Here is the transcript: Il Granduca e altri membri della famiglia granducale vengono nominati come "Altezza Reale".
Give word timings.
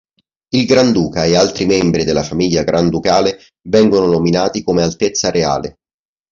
Il 0.55 0.65
Granduca 0.65 1.25
e 1.25 1.35
altri 1.35 1.67
membri 1.67 2.03
della 2.03 2.23
famiglia 2.23 2.63
granducale 2.63 3.37
vengono 3.69 4.07
nominati 4.07 4.63
come 4.63 4.81
"Altezza 4.81 5.29
Reale". 5.29 5.77